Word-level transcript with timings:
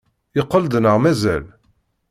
Yeqqel-d 0.37 0.73
neɣ 0.79 0.95
mazal? 1.03 1.45